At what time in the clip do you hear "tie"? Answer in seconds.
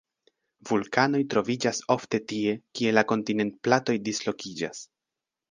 2.33-2.55